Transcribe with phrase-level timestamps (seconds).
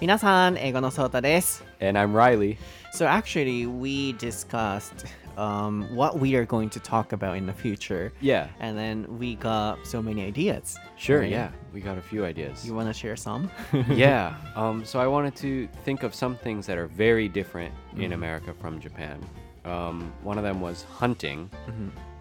[0.00, 1.64] 皆さん、英語のソータです。
[1.80, 2.56] And I'm Riley.
[2.92, 5.06] So actually, we discussed
[5.36, 8.12] um, what we are going to talk about in the future.
[8.20, 8.48] Yeah.
[8.60, 10.76] And then we got so many ideas.
[10.96, 11.30] Sure, right?
[11.30, 11.50] yeah.
[11.72, 12.64] We got a few ideas.
[12.66, 13.50] You want to share some?
[13.88, 14.34] yeah.
[14.54, 18.52] Um, so I wanted to think of some things that are very different in America
[18.60, 19.18] from Japan.
[19.64, 21.50] Um, one of them was hunting,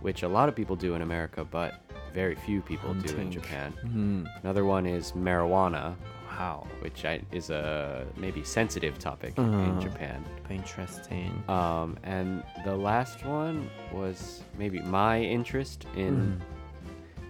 [0.02, 1.76] which a lot of people do in America, but
[2.14, 3.32] very few people do in Hunting.
[3.32, 4.28] Japan.
[4.44, 5.96] Another one is marijuana.
[6.39, 6.67] Wow.
[6.81, 10.25] Which I, is a maybe sensitive topic in Japan.
[10.49, 11.43] Interesting.
[11.49, 16.41] Um, and the last one was maybe my interest in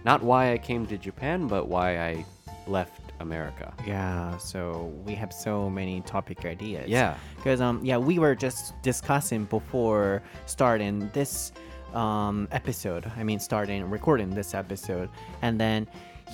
[0.05, 2.25] not why I came to Japan, but why I
[2.67, 3.73] left America.
[3.85, 6.87] Yeah, so we have so many topic ideas.
[6.87, 7.17] Yeah.
[7.35, 11.51] Because um yeah, we were just discussing before starting this
[11.93, 13.11] um episode.
[13.17, 15.09] I mean starting recording this episode.
[15.41, 15.87] And then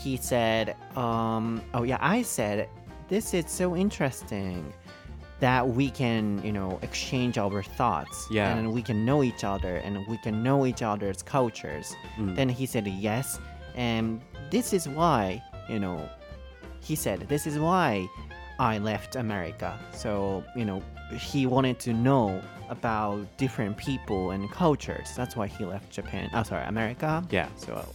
[0.04, 2.70] he said, um oh yeah, I said
[3.08, 4.74] this is so interesting
[5.40, 8.28] that we can, you know, exchange our thoughts.
[8.32, 8.56] Yeah.
[8.56, 11.94] And we can know each other and we can know each other's cultures.
[12.18, 13.40] Then he said yes.
[13.76, 16.10] And this is why, you know,
[16.80, 18.08] he said this is why
[18.60, 19.78] I left America.
[19.92, 25.14] So, you know, he wanted to know about different people and cultures.
[25.16, 26.30] That's why he left Japan.
[26.34, 27.24] Oh, sorry, America.
[27.30, 27.50] Yeah.
[27.58, 27.86] So,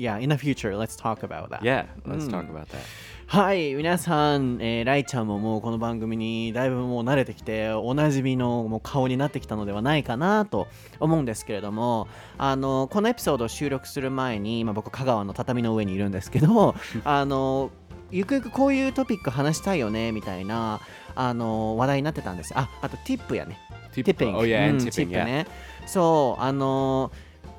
[0.00, 1.62] yeah, in the future, let's talk about that.
[1.62, 2.78] Yeah, let's talk about that.
[3.26, 10.66] はい、皆さん、えーライちゃんももうこの番組にだいぶもう慣れてきて、おなじみのもう顔になってきたのではないかなと
[10.98, 17.70] 思うんですけれども、あのこのエピソードを収録する前に、今僕、香川の畳の上にいるんですけど、あの
[18.10, 20.80] ゆくゆくこういうトピック話したいよねみたいな
[21.14, 22.52] あの話題になってたんです。
[22.56, 23.58] あ、あとティップやね。
[23.94, 24.38] ティッピング。
[24.38, 25.46] Oh, yeah, うんティップね。
[25.86, 27.12] そう、あの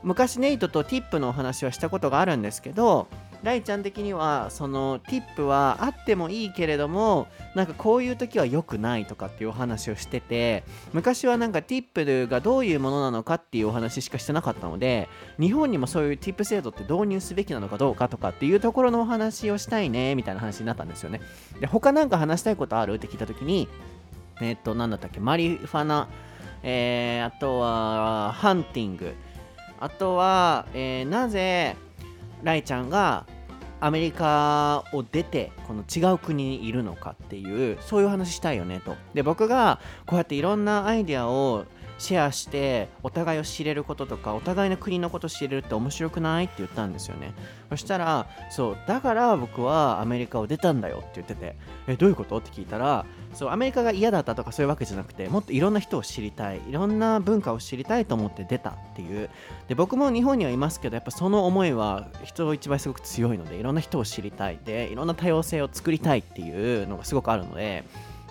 [0.04, 3.08] 昔ネイトとティップのお話はしたことがあるんですけど、
[3.44, 15.09] ライちゃん的にはそのティップはあってもいいけれどもなんかこういう時は良くないとかっていうお話をしてて昔はなんかティップがどういうものなのかっていうお話しかしてなかったので
[15.40, 21.19] 日本にもそういうティップ制度って導入すべきなのかどうかとかっていうところのお話をしたいねみたいな話になったんですよね。
[21.59, 23.68] で他なんか話したいことあるって聞いた時に
[24.40, 26.08] えっと何だったっけマリファナ
[26.62, 29.16] えーあとはハンティング。
[29.81, 31.75] あとは、えーなぜ
[32.44, 33.25] ライちゃんが
[33.80, 38.96] アメリカを出てこの違う国にいるのかっていうそういう話したいよねと。
[39.14, 41.66] で僕がこうやっていろんなアイデアを
[42.01, 46.45] シェアしてお互いを知れることとかお互いの国のことを知れるって面白くない？
[46.45, 47.34] って言ったんですよね。
[47.69, 51.56] そしたらそうだから僕はアメリカを出たんだよって言ってて
[51.88, 52.39] えどういうこと？
[52.39, 59.29] って聞いたらそうアメリカが嫌だったとかそういうわけじゃなくてもっといろんな人を知りたいいろんな文化を知りたいと思って出たっていう。
[59.68, 67.83] で僕も日本にはいますけどやっぱその思いは人一倍すごく強いのでいろんな人を知りたいでいろんな多様性を作りたいっていうのがすごくあるので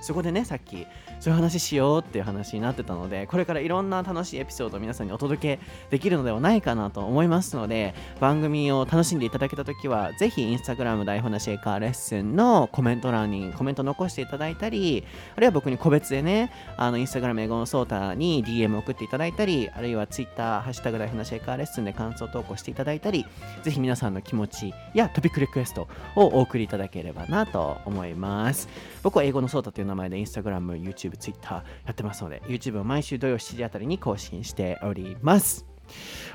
[0.02, 0.87] そこでねさっき
[1.20, 5.60] そういう話しようっていう話になってたのでこれからいろんな楽しいエピソードを皆さんにお届け
[5.91, 15.04] できるのではないかなと思いますので番組を楽しんでいただけた時はぜひインスタグラム台本なシェイカーレッスンのコメント欄にコメント残していただいたり
[15.36, 23.26] あるいは僕に個別でねあのインスタグラム英語のソータに DM 送っていただいたりあるいはツイッターハッシュタグ台本なシェイカーレッスンで感想投稿していただいたり
[23.62, 28.69] ぜひ皆さんの気持ちやトピックリクエストをお送りいただければなと思います。
[29.02, 35.66] 僕は英語のソータという名前でインスタグラム YouTube、Twitter やってますので YouTube を毎週土曜7時あたりに更新しております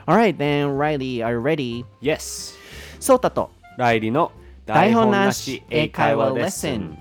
[0.06, 1.86] Alright then Riley are you ready?
[2.02, 2.56] Yes.
[3.00, 4.31] ソータとライリの
[4.66, 6.97] 台本なし英会話レッスン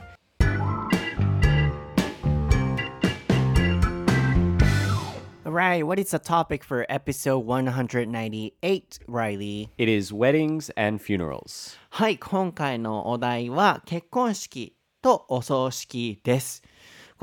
[5.54, 9.70] Alright, what is the topic for episode 198, Riley?
[9.78, 11.76] It is weddings and funerals.
[11.90, 16.64] はい、今回のお題は結婚式とお葬式です。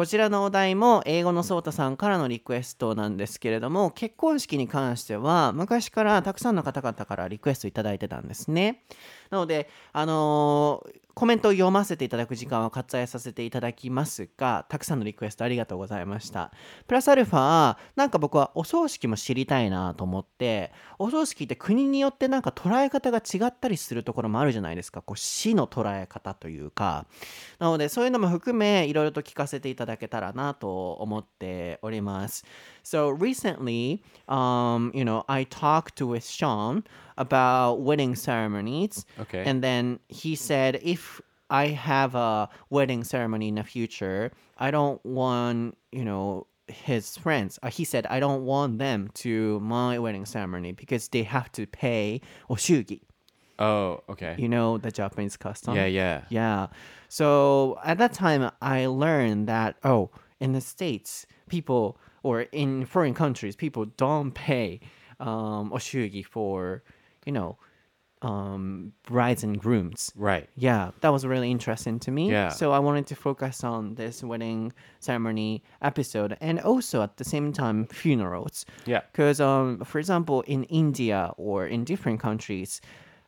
[0.01, 8.81] こちらのお題も英語のソータさんからのリクエストなんですけれども結婚式に関しては昔からたくさんの方々からリクエストいただいてたんですね。
[9.29, 16.51] なので、あのーコメントを読ませていただく時間は割愛させていただきますがたくさんのリクエストありがとうございました。
[16.87, 27.05] プラスアルファなんか僕はお葬式も知りたいなと思ってお葬式って国によってなんか捉え方が違ったりするところもあるじゃないですかこう死の捉え方というか
[27.59, 32.45] なのでそういうのも含めいろいろと聞かせていただけたらなと思っております。
[32.83, 36.83] So recently, um, you know, I talked with Sean
[37.21, 39.05] about wedding ceremonies.
[39.19, 39.43] Okay.
[39.45, 45.03] And then he said, if I have a wedding ceremony in the future, I don't
[45.05, 47.59] want, you know, his friends.
[47.61, 51.67] Uh, he said, I don't want them to my wedding ceremony because they have to
[51.67, 53.01] pay oshugi.
[53.59, 54.35] Oh, okay.
[54.39, 55.75] You know the Japanese custom.
[55.75, 56.23] Yeah, yeah.
[56.29, 56.67] Yeah.
[57.09, 60.09] So at that time, I learned that oh,
[60.39, 64.79] in the states, people or in foreign countries, people don't pay
[65.19, 66.83] um, oshugi for
[67.25, 67.57] you know,
[68.21, 70.11] um, brides and grooms.
[70.15, 70.47] Right.
[70.55, 72.29] Yeah, that was really interesting to me.
[72.29, 72.49] Yeah.
[72.49, 77.51] So I wanted to focus on this wedding ceremony episode and also at the same
[77.51, 78.65] time funerals.
[78.85, 79.01] Yeah.
[79.11, 82.79] Because, um, for example, in India or in different countries,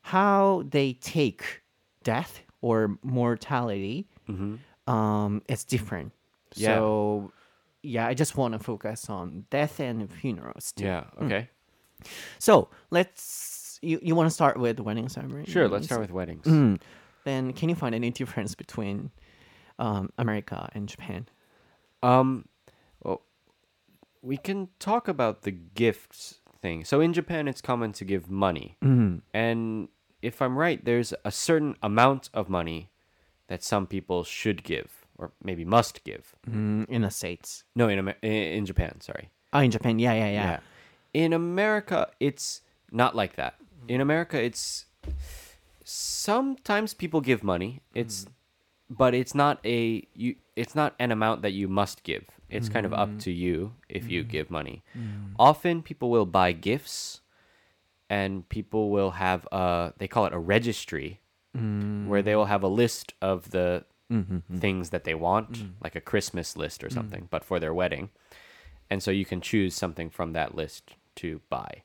[0.01, 1.63] how they take
[2.03, 4.05] death or mortality,
[4.85, 6.09] um, it's different.
[6.09, 6.61] Mm-hmm.
[6.61, 6.75] Yeah.
[6.75, 7.31] So,
[7.81, 10.71] yeah, I just want to focus on death and funerals.
[10.71, 10.85] Too.
[10.85, 11.05] Yeah.
[11.19, 11.49] Okay.
[12.37, 13.61] So let's.
[13.83, 15.45] You, you want to start with wedding ceremony?
[15.45, 15.67] Sure.
[15.67, 16.45] Let's start with weddings.
[16.45, 16.79] Mm.
[17.25, 19.11] Then, can you find any difference between
[19.79, 21.27] um, America and Japan?
[22.01, 22.45] Um,
[23.03, 23.21] well,
[24.21, 26.83] we can talk about the gifts thing.
[26.85, 28.77] So in Japan, it's common to give money,
[29.33, 29.87] and
[30.21, 32.89] if I'm right, there's a certain amount of money
[33.47, 36.35] that some people should give, or maybe must give.
[36.49, 37.65] Mm, in the States.
[37.75, 39.01] No, in Amer- in Japan.
[39.01, 39.29] Sorry.
[39.51, 39.99] Oh, in Japan.
[39.99, 40.31] Yeah, yeah, yeah.
[40.51, 40.59] Yeah.
[41.13, 43.55] In America, it's not like that.
[43.87, 44.85] In America, it's
[45.83, 47.81] sometimes people give money.
[47.93, 48.29] It's mm.
[48.89, 52.25] but it's not a you it's not an amount that you must give.
[52.49, 53.19] It's kind of up mm.
[53.21, 54.29] to you if you mm.
[54.29, 54.83] give money.
[55.39, 57.21] Often people will buy gifts
[58.09, 61.19] and people will have a they call it a registry
[62.07, 64.57] where they will have a list of the mm-hmm.
[64.57, 68.09] things that they want, like a Christmas list or something, but for their wedding.
[68.89, 71.83] And so you can choose something from that list to buy.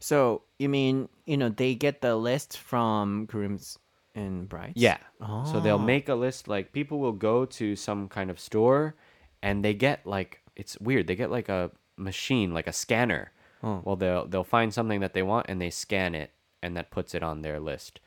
[0.00, 3.78] So you mean you know they get the list from grooms
[4.14, 4.74] and brides?
[4.76, 4.98] Yeah.
[5.20, 5.44] Oh.
[5.50, 5.78] So they'll oh.
[5.78, 8.94] make a list like people will go to some kind of store
[9.42, 11.06] and they get like it's weird.
[11.06, 13.32] They get like a machine, like a scanner.
[13.62, 13.82] Oh.
[13.84, 16.30] Well, they'll they'll find something that they want and they scan it
[16.62, 18.00] and that puts it on their list.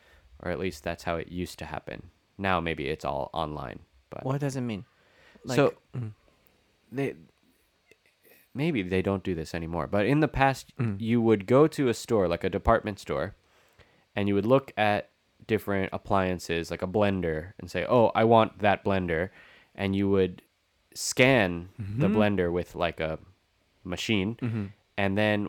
[0.43, 2.09] Or at least that's how it used to happen.
[2.37, 3.79] Now maybe it's all online.
[4.09, 4.85] But What does it mean?
[5.45, 5.73] Like, so
[6.91, 7.15] they
[8.53, 11.93] maybe they don't do this anymore but in the past you would go to a
[11.93, 13.35] store like a department store
[14.15, 15.09] and you would look at
[15.47, 19.29] different appliances like a blender and say oh i want that blender
[19.75, 20.41] and you would
[20.93, 23.17] scan the blender with like a
[23.83, 24.37] machine
[24.97, 25.47] and then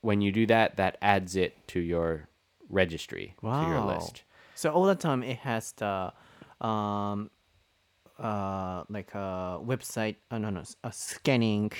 [0.00, 2.28] when you do that that adds it to your
[2.70, 4.22] registry to your list.
[4.54, 6.12] So all the time it has the
[6.60, 7.30] um
[8.18, 11.70] uh like a website uh, no no a scanning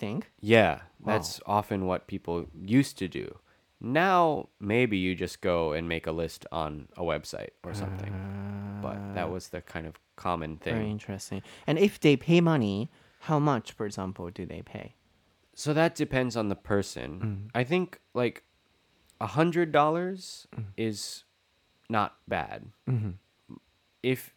[0.00, 0.24] thing.
[0.40, 3.38] Yeah, that's often what people used to do.
[3.80, 8.12] Now, maybe you just go and make a list on a website or something.
[8.82, 10.74] but that uh, was the kind of common thing.
[10.74, 11.42] Very interesting.
[11.66, 14.94] And if they pay money, how much, for example, do they pay?
[15.54, 17.10] So that depends on the person.
[17.20, 17.50] Mm.
[17.54, 18.44] I think like
[19.20, 20.64] a hundred dollars mm.
[20.76, 21.24] is
[21.88, 22.70] not bad.
[22.88, 23.10] Mm-hmm.
[24.02, 24.34] If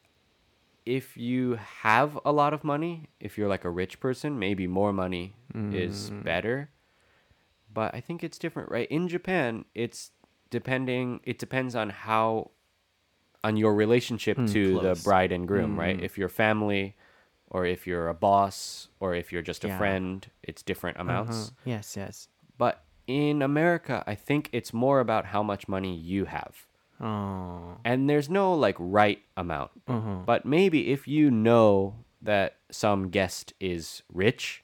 [0.86, 4.94] if you have a lot of money, if you're like a rich person, maybe more
[4.94, 5.36] money
[5.72, 6.24] is mm.
[6.24, 6.70] better.
[7.74, 8.88] But I think it's different, right?
[8.90, 10.12] In Japan, it's
[10.50, 12.52] depending it depends on how
[13.44, 15.80] on your relationship hmm, to the bride and groom, hmm.
[15.80, 16.00] right?
[16.02, 16.96] If you're family
[17.50, 19.78] or if you're a boss or if you're just a Yeah.
[19.78, 21.10] friend, it's different uh-huh.
[21.10, 21.50] amounts.
[21.50, 22.30] Uh, yes, yes.
[22.58, 26.66] But in America, I think it's more about how much money you have.
[27.04, 29.72] Oh, And there's no like right amount.
[30.26, 34.64] But maybe if you know that some guest is rich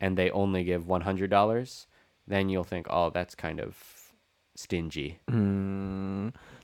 [0.00, 1.86] and they only give $100,
[2.26, 3.76] then you'll think, oh, that's kind of
[4.56, 5.18] stingy.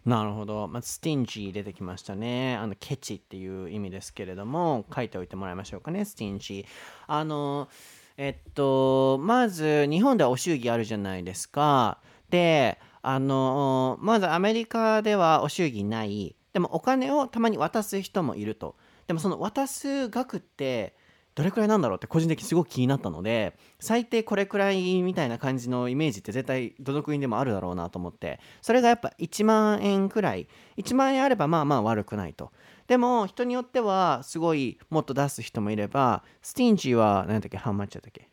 [0.04, 6.72] なるほど、まあ、スティンジー出てきましたねあのケチっていう意味ですけれども書いておいてもらいましょうかねスティンジー
[7.06, 7.68] あの
[8.16, 11.98] えっとまず日本ではお祝儀あるじゃないですか
[12.30, 16.36] であのまずアメリカではお祝儀ない。
[16.52, 18.76] でもお金をたまに渡す人もいると。
[19.06, 20.94] でもその渡す額って
[21.34, 28.38] どれくらいなんだろうって個人的にすごく気になったので最低これくらいみたいな感じのイメージって絶対どの国でもあるだろうなと思って。
[28.60, 30.46] それがやっぱ1万円くらい。
[30.76, 32.52] 1万円あればまあまあ悪くないと。
[32.86, 38.28] でも人によってはすごいもっと出す人もいればスティンジーは何だっけ？How much だったっけ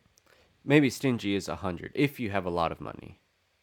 [0.68, 3.14] ？Maybe stingy is 100 if you have a lot of money.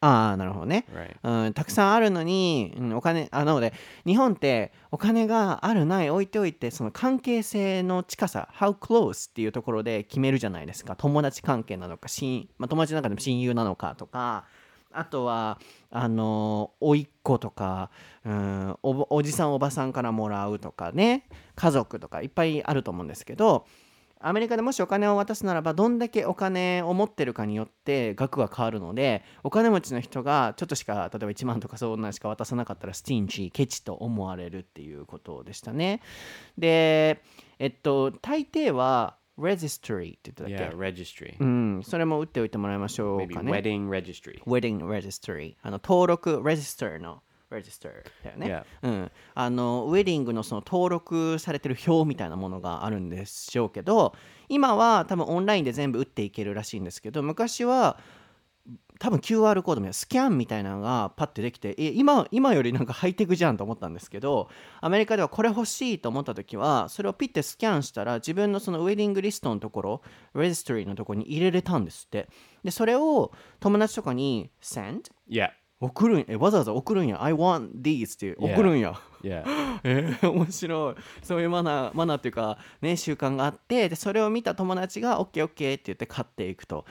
[0.07, 0.87] ああなるほどね.
[1.23, 3.73] うん、たくさんあるのに、うん、お金あなので
[4.07, 10.95] 日本ってお金があるない置いておいてその関係性の近さ How close っていうところで決めるじゃないですか。
[10.97, 14.45] 友達関係なのか親、まあ、友達の中でも親友なのかとか
[14.93, 15.59] あとは
[15.91, 17.91] あの甥っ子とか、
[18.25, 21.27] うん、おじさんおばさんからもらうとかね。
[21.57, 23.67] 家族とかいっぱいあると思うんですけど
[24.19, 36.01] アメリカでもしお金を渡すならばどんだけお金を持ってるかによって額が変わるのでお金持ちの人がちょっとしか例えば1万とかそんなしか渡さなかったらスティンチケチと思われるっていうことでしたね。
[36.57, 37.23] で
[37.59, 41.37] えっと大抵は registry って言ったっ Yeah, け registry.
[41.39, 43.53] うんそれも打っておいてもらいましょう Maybe かね。
[43.53, 44.43] Wedding registry.
[44.45, 54.15] wedding registry あの登録 register の register だよね、うん、あのウェディングのその登録されてる表みたいなものがあるんでしょうけど
[54.49, 57.99] 今は多分オンラインで全部打っていけるらしいんですけど昔は
[58.99, 64.49] 多分 QR コードみたいなスキャンみたいなのがパッてできてえ今今よりなんかハイテクじゃんと思ったんですけど
[64.81, 70.03] アメリカではこれ欲しいと思った時はそれをピッてスキャンしたら自分のそのウェディングリストのところ
[70.35, 72.29] レジストリーのところに入れれたんですって。
[72.65, 75.51] でそれを友達とかに send Yeah.
[75.81, 78.55] 送るんえわざわざ送るんや I want these って Yeah.
[78.55, 79.45] 送るんや、Yeah.
[79.85, 86.87] えー面白いそういうマナーマナーっていうかね習慣があってでそれを見た友達が OKOK って言って買っていくと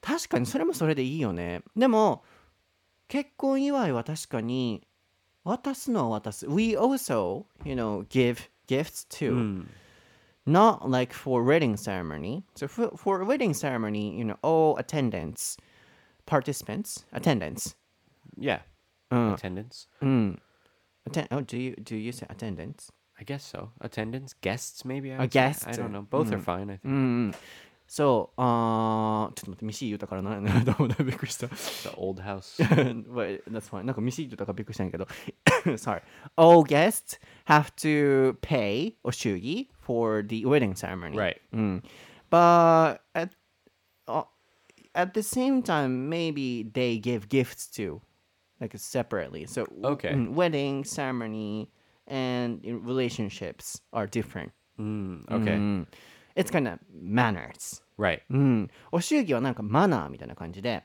[0.00, 2.22] 確かにそれもそれでいいよねでも
[3.08, 4.86] 結婚祝いは確かに
[5.44, 9.66] 渡すのは渡す We also you know give gifts too、Mm.
[10.46, 12.42] not like for wedding ceremony.
[12.56, 15.56] So for, for a wedding ceremony, you know, all attendants,
[16.26, 17.76] participants, attendants.
[18.37, 18.59] Yeah.
[19.11, 19.87] Uh, Attendance.
[20.01, 20.37] mm.
[21.07, 22.91] Atten- oh, do you do you say attendants?
[23.19, 23.71] I guess so.
[23.81, 25.11] Attendance, guests, maybe.
[25.11, 25.39] I Uh, would say.
[25.39, 25.65] I guests.
[25.77, 26.01] don't know.
[26.03, 26.69] Both are fine.
[26.69, 27.33] I think うん。
[27.87, 31.47] そう、あ ーちょっと待って、ミシー言うたからな、なと思ったびっくりした。
[31.47, 32.61] the old house.
[33.13, 33.83] But that's fine.
[33.83, 35.07] なんかミシー言うたからびっくりしたんやけど。
[35.77, 36.01] Sorry.
[36.35, 41.15] All guests have to pay お祝儀 for the wedding ceremony.
[41.15, 41.37] right.
[41.53, 41.83] うん。
[42.29, 43.29] But at,
[44.05, 44.25] uh,
[44.93, 48.01] at the same time, maybe they give gifts too,
[48.62, 49.46] Like separately.
[49.46, 50.10] So Okay.
[50.14, 51.68] mm, wedding ceremony
[52.06, 54.52] and relationships are different.
[54.78, 55.54] Mm, okay.
[55.56, 55.88] うん。
[56.34, 57.82] It's kind of manners.
[57.98, 58.22] Right.
[58.30, 58.70] うん。
[58.90, 60.84] お祝儀はなんかマナーみたいな感じで、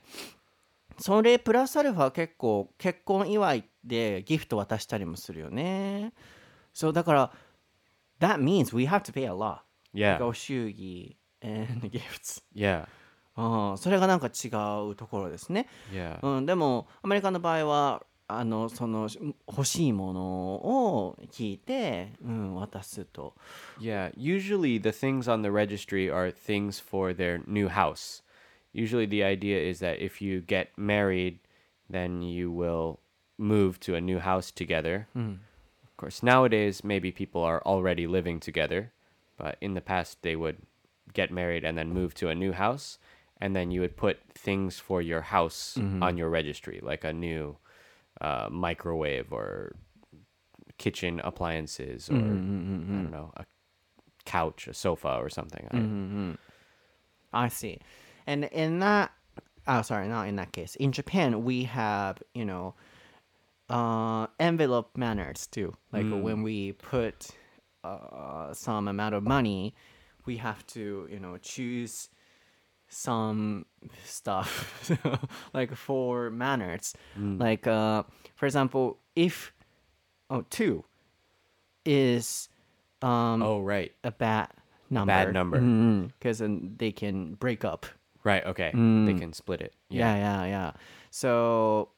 [0.98, 6.12] それプラスアルファ結構結婚祝いでギフト渡したりもするよね。
[6.74, 7.32] そうだから、
[8.20, 9.60] That means we have to pay a lot.
[9.94, 10.24] Yeah.
[10.24, 12.42] お祝儀 and gifts.
[12.54, 12.86] Yeah.
[13.40, 14.48] ああそれがなんか違
[14.90, 15.68] うところですね。
[15.92, 16.18] Yeah.
[16.22, 19.08] うん、でもアメリカの場合はあのその
[19.46, 23.34] 欲しいものを聞いて、うん、渡すと。
[23.80, 28.22] Yeah, usually the things on the registry are things for their new house.
[28.74, 31.38] Usually the idea is that if you get married,
[31.88, 32.98] then you will
[33.38, 35.06] move to a new house together.
[35.14, 38.92] Of course, nowadays maybe people are already living together,
[39.38, 40.58] but in the past they would
[41.14, 42.98] get married and then move to a new house,
[43.40, 46.02] and then you would put things for your house mm-hmm.
[46.02, 47.56] on your registry, like a new
[48.20, 49.74] uh, microwave or
[50.78, 53.44] kitchen appliances or mm-hmm, mm-hmm, I don't know a
[54.24, 55.66] couch, a sofa, or something.
[55.72, 55.76] I-
[57.32, 57.78] I see.
[58.26, 59.12] And in that,
[59.66, 60.76] oh, sorry, not in that case.
[60.76, 62.74] In Japan, we have, you know,
[63.68, 65.74] uh, envelope manners too.
[65.92, 66.22] Like mm.
[66.22, 67.28] when we put
[67.84, 69.74] uh, some amount of money,
[70.26, 72.10] we have to, you know, choose
[72.88, 73.66] some
[74.04, 74.90] stuff
[75.54, 76.94] like for manners.
[77.16, 78.02] Like, uh,
[78.34, 79.52] for example, if,
[80.30, 80.84] oh, two
[81.84, 82.48] is
[83.02, 84.48] um, oh, right, a bad
[84.90, 85.12] number.
[85.12, 85.60] Bad number.
[86.18, 87.86] Because then they can break up.
[88.24, 88.70] right, okay.
[88.72, 89.74] They can split it.
[89.88, 90.72] Yeah, yeah, yeah.
[91.10, 91.90] So,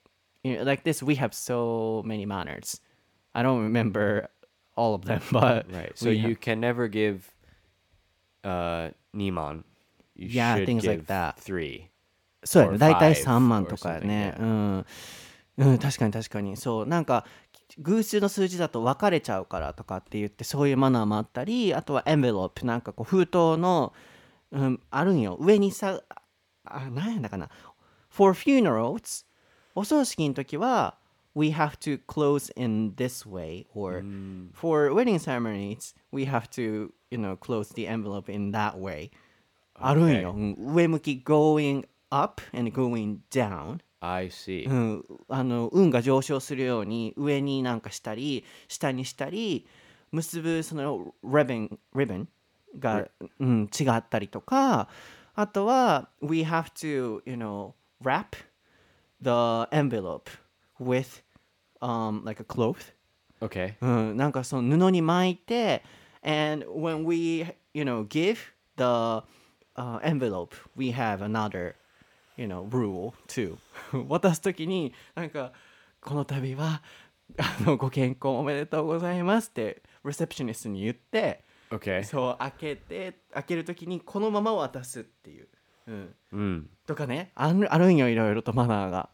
[0.44, 2.80] you know, like this, we have so many manners.
[3.34, 4.28] I don't remember
[4.76, 5.92] all of them, but Right.
[5.96, 7.30] So you have- can never give
[8.44, 9.64] uh Niman.
[10.20, 11.36] You Yeah, should things like give that.
[11.36, 11.88] Three.
[12.44, 14.86] そうやね or 大体 five 3万とか something, ね.うん、
[15.58, 17.24] うん、確かに確かにそうなんか
[17.78, 23.92] 偶数の数字だと分かれちゃうからとかって言ってそういうマナーもあったりあとはエンベロップなんかこう封筒の、
[24.52, 26.00] うん、あるんよ上にさ
[26.64, 27.48] あ何やだかな
[28.10, 29.24] For funerals
[29.74, 30.96] お葬式の時は
[31.34, 34.02] We have to close in this way or
[34.52, 39.10] for wedding ceremonies we have to you know close the envelope in that way
[39.80, 44.68] あるんよ、うん上向き going up and going down I see.
[44.68, 49.66] うん、あの運が上昇するように上になんかしたり下にしたり
[50.10, 52.28] 結ぶそのリボンリボン
[52.78, 53.06] が、
[53.38, 54.88] うん、違ったりとか
[55.34, 57.72] あとは we have to you know
[58.02, 58.36] wrap
[59.20, 60.30] the envelope
[60.80, 61.22] with
[61.80, 62.94] um like a cloth
[63.40, 63.74] Okay.
[63.80, 65.82] うん、なんかその布に巻いて
[66.22, 68.36] and when we you know give
[68.76, 69.24] the、
[69.80, 71.74] uh, envelope we have another
[72.36, 73.56] you know rule too
[74.08, 75.52] 渡す時になんか
[76.00, 76.82] この度は
[77.38, 82.02] あのご健康おめでとうございますってレセプショニストに言って Okay.
[82.02, 85.48] そう開けて開ける時にこのまま渡すっていう、
[85.86, 86.64] うん、Mm.
[86.84, 89.08] とかねあるあるんよいろいろとマナーが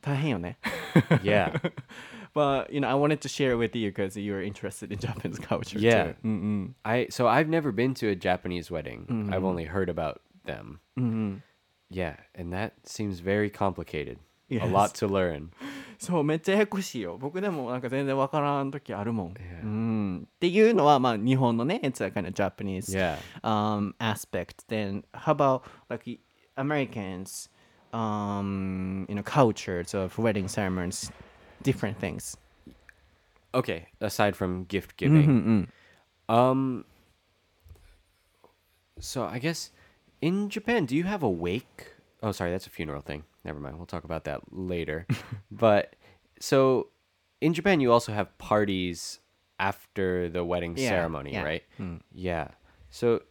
[0.00, 0.58] 大変よね
[1.22, 1.52] Yeah.
[2.35, 5.79] But you know I wanted to share with you because you're interested in Japanese culture
[5.79, 6.13] Yeah.
[6.13, 9.05] too うん I so I've never been to a Japanese wedding.
[9.31, 10.79] I've only heard about them.
[10.97, 11.43] うんうん
[11.93, 14.17] Yeah, and that seems very complicated.
[14.47, 14.63] Yes.
[14.63, 15.49] A lot to learn.
[15.97, 19.63] そうめっちゃややこしいよ僕でもなんか全然わからん時あるもん、 Yeah.
[19.63, 23.17] うん、っていうのはまあ日本のね It's a kind of Japanese Yeah.
[23.43, 26.19] um, aspect then how about like
[26.55, 27.49] Americans
[27.93, 31.11] um, you know cultures of wedding ceremonies
[31.66, 32.36] different things.
[33.54, 35.26] Okay, aside from gift giving.
[35.26, 36.30] Mm-hmm.
[36.30, 36.34] Mm.
[36.34, 36.84] Um
[38.98, 39.70] So I guess
[40.20, 41.92] in Japan, do you have a wake?
[42.22, 43.24] Oh, sorry, that's a funeral thing.
[43.44, 43.76] Never mind.
[43.76, 45.06] We'll talk about that later.
[45.50, 45.94] but
[46.40, 46.88] so
[47.40, 49.20] in Japan, you also have parties
[49.58, 51.42] after the wedding yeah, ceremony, yeah.
[51.42, 51.62] right?
[51.80, 52.00] Mm.
[52.12, 52.48] Yeah.
[52.90, 53.22] So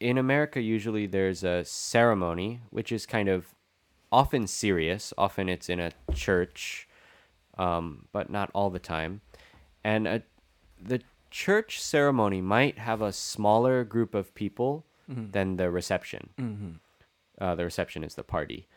[0.00, 3.54] in America, usually there's a ceremony, which is kind of
[4.10, 5.14] often serious.
[5.16, 6.88] Often it's in a church
[7.58, 9.20] um, but not all the time.
[9.84, 10.22] And a,
[10.80, 14.84] the church ceremony might have a smaller group of people
[15.32, 16.30] than the reception.
[17.40, 18.68] Uh, the reception is the party.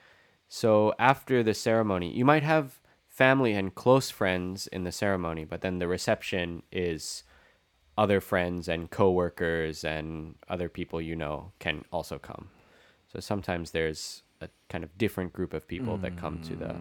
[0.48, 5.62] So after the ceremony, you might have family and close friends in the ceremony, but
[5.62, 7.24] then the reception is
[7.98, 12.50] other friends and coworkers and other people you know can also come.
[13.12, 16.76] So sometimes there's a kind of different group of people that come to the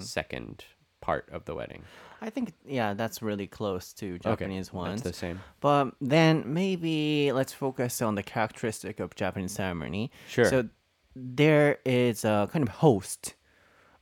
[0.00, 0.64] second
[1.05, 1.83] part of the wedding.
[2.21, 5.39] I think yeah that's really close to Japanese okay, ones That's the same.
[5.59, 10.11] But then maybe let's focus on the characteristic of Japanese ceremony.
[10.29, 10.45] Sure.
[10.45, 10.69] So
[11.15, 13.33] there is a kind of host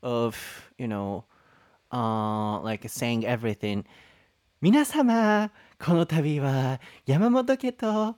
[0.04, 1.26] of, you know,
[1.92, 3.86] uh, like saying everything.
[4.62, 8.18] 皆様、この度は山本家と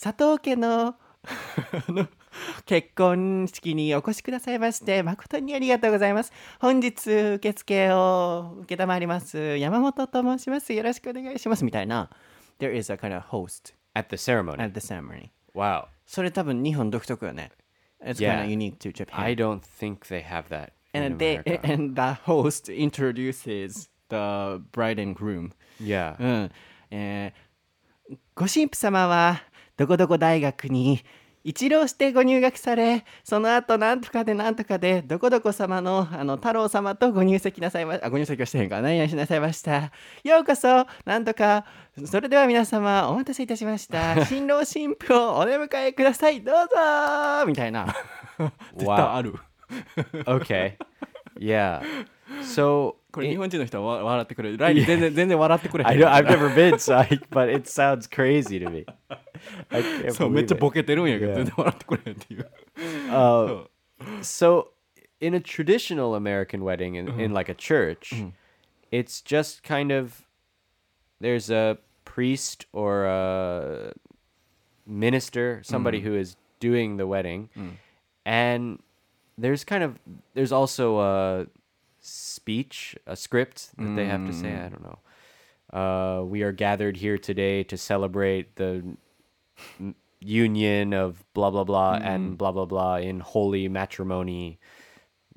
[0.00, 0.94] 佐藤家のあ
[1.88, 2.08] の
[2.65, 6.31] 結婚式にお越しくださいまして誠にありがとうございます。
[6.59, 10.73] 本日受付を受けたまわります山本と申します。
[10.73, 12.09] よろしくお願いしますみたいな。
[12.59, 14.57] There is a kind of host At the ceremony.
[14.63, 15.29] at the ceremony.
[15.53, 15.85] wow.
[16.07, 17.51] それ多分日本独特よね。
[18.03, 18.41] It's Yeah.
[18.41, 19.19] kind of unique to Japan.
[19.19, 20.71] I don't think they have that.
[20.93, 25.51] and they and the host introduces the bride and groom.
[25.81, 26.15] yeah.
[26.19, 26.51] うん。
[26.91, 27.45] えー
[28.35, 29.41] ご神父様は
[29.77, 31.01] どこどこ大学に
[31.45, 39.91] 一浪してご入学され、その後なんとかでなんとかで、どこどこ様のあの太郎様とご入籍なさいまあ、ご入籍はしてへんか、何々しなさいました。
[40.23, 41.63] ようこそ、なんとか、
[42.03, 44.25] それでは皆様、お待たせいたしました。
[44.25, 46.41] 新郎新婦をお出迎えください。
[46.41, 47.95] どうぞみたいな。
[48.75, 49.35] 絶対ある。
[50.25, 50.77] okay.
[51.37, 51.83] Yeah.
[52.41, 54.58] So これ it- 日本人の人はわ笑ってくれる。
[54.58, 55.90] ライリー全然全然笑ってくれへん。
[55.90, 58.84] I don't, I've never been, so I, but it sounds crazy to me.
[59.70, 60.60] I can't そう、めっ believe ちゃ it.
[60.60, 61.36] ボケてるんやけど、 Yeah.
[61.36, 62.50] 全然笑ってくれへんっていう。
[63.10, 63.66] Uh,
[64.22, 64.68] so
[65.20, 68.14] in a traditional American wedding in, in like a church,
[68.90, 70.22] it's just kind of
[71.20, 73.92] there's a priest or a
[74.86, 77.48] minister, somebody who is doing the wedding,
[78.24, 78.78] and
[79.38, 79.98] there's kind of
[80.34, 81.46] there's also a
[82.05, 84.53] speech, a script that they have to say.
[84.53, 84.99] I don't know.
[85.73, 88.95] Uh, we are gathered here today to celebrate the
[90.19, 94.59] union of blah blah blah and blah blah blah in holy matrimony.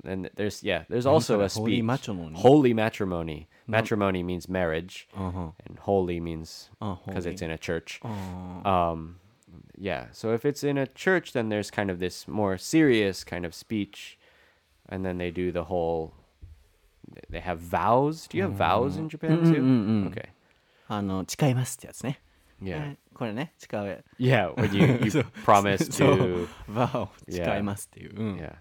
[0.05, 1.53] And there's yeah, there's also a that?
[1.53, 1.83] Holy speech.
[1.83, 2.39] matrimony?
[2.39, 3.47] Holy matrimony.
[3.67, 5.51] Matrimony means marriage, Uh-huh.
[5.67, 6.69] and holy means
[7.05, 7.99] because it's in a church.
[8.03, 8.09] Oh.
[8.71, 9.19] Um,
[9.77, 10.07] yeah.
[10.11, 13.53] So if it's in a church, then there's kind of this more serious kind of
[13.53, 14.17] speech,
[14.87, 16.13] and then they do the whole.
[17.31, 18.29] They have vows.
[18.29, 20.11] Do you have vows in Japan too?
[20.11, 20.29] Okay.
[20.87, 22.21] あの、誓いますってやつね。
[22.61, 22.79] Yeah.
[22.79, 24.03] はいこれね、誓う。
[24.19, 24.53] Yeah.
[24.55, 26.47] When you you そう promise そう to.
[26.73, 27.45] バーを Yeah.
[27.53, 28.15] 誓いますっていう。
[28.17, 28.55] うん Yeah.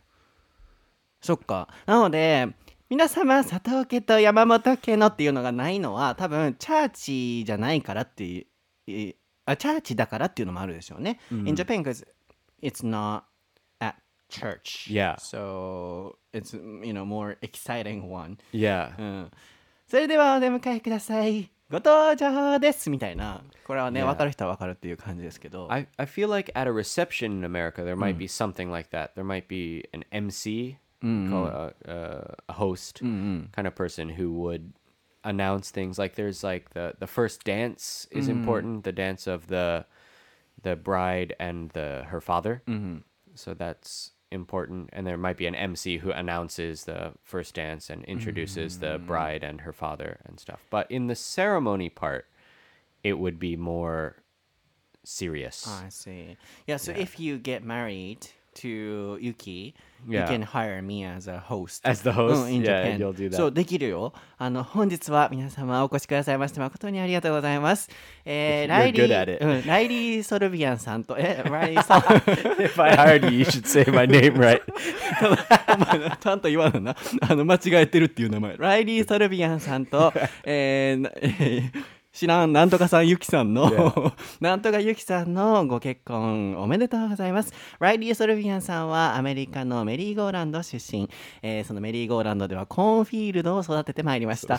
[1.20, 1.68] そっか。
[1.86, 2.48] なので、
[2.88, 8.46] 皆様、佐藤家と山本家のっていうのがないのは、多分、チャーチじゃないからっていう、
[8.86, 11.18] えあチャーチだからっていうのもあるでしょうね。
[11.30, 12.06] In Japan, because
[12.62, 13.22] it's not
[14.29, 14.87] church.
[14.89, 15.15] Yeah.
[15.17, 18.37] So, it's, you know, more exciting one.
[18.51, 18.91] Yeah.
[18.97, 19.31] うん。
[19.87, 21.49] それではお出迎えください。
[21.69, 23.41] ご登場ですみたいな。
[23.65, 24.07] これはね、 Yeah.
[24.07, 25.67] 分かる人は分かるっていう感じですけど。
[25.71, 29.13] I, I feel like at a reception in America, there might be something like that.
[29.15, 34.33] There might be an MC, call it a, a, a host kind of person who
[34.33, 34.73] would
[35.23, 35.97] announce things.
[35.97, 39.85] Like there's like the, the first dance is important, the dance of the
[40.61, 42.61] the bride and the her father.
[43.35, 44.90] So that's important.
[44.92, 49.06] And there might be an MC who announces the first dance and introduces the mm.
[49.06, 50.64] bride and her father and stuff.
[50.70, 52.26] But in the ceremony part,
[53.02, 54.16] it would be more
[55.04, 55.66] serious.
[55.66, 56.36] I see.
[56.66, 56.98] Yeah, so Yeah.
[56.98, 58.28] if you get married
[58.62, 59.74] to Yuki,
[60.08, 61.80] you can hire me as a host.
[61.88, 62.44] As the host?
[62.44, 62.98] うん in Yeah, Japan.
[62.98, 63.36] you'll do that.
[63.36, 64.12] そう、できるよ。
[64.36, 67.88] あの、本日は皆様お越しくださいまして誠にありがとうございます。
[68.24, 72.00] えー、ライリ.ー、うん、ライリー・ソルビアンさんと、え、ライリーさん。
[72.00, 74.60] if I hired you, you should say my name right.
[76.20, 76.96] ちゃんと言わんのな。
[77.22, 78.56] あの、間違えてるっていう名前。
[78.56, 80.12] ライリー・ソルビアンさんと、
[80.44, 81.72] えー
[82.18, 84.12] 知らん、なんとかさん、ゆきさんの、Yeah.
[84.42, 87.52] なんとかゆきさんのご結婚おめでとうございます。
[87.78, 91.08] ライリー・ソルビアンさんはアメリカのメリーゴーランド出身。
[91.42, 94.56] えーそのメリーゴーランドではコーンフィールドを育ててまいりました。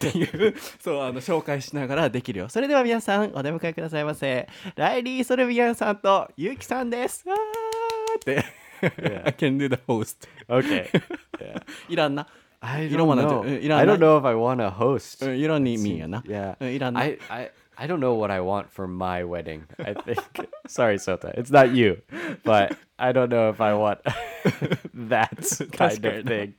[0.00, 2.48] ていう、そう、あの、紹介しながらできるよ。
[2.48, 4.48] それでは皆さん、お出迎えくださいませ。
[4.74, 7.28] ライリー・ソルビアンさんとゆきさんです。
[7.28, 8.44] わーって。
[9.24, 10.28] I can do the host.
[10.48, 10.90] Okay.
[11.38, 11.62] Yeah.
[11.88, 12.26] いらんな。
[12.61, 13.41] I いらん don't わな know.
[13.41, 15.25] うんいらん I な don't know if I want a host.
[15.27, 16.21] うんいらんにみんやな。
[16.21, 16.55] Yeah.
[16.59, 17.01] うんいらんな。
[17.01, 19.63] I, I, I don't know what I want for my wedding.
[19.79, 20.19] I think.
[20.67, 21.33] Sorry, Sota.
[21.37, 22.01] It's not you.
[22.43, 23.99] But I don't know if I want
[24.93, 26.53] that kind of thing.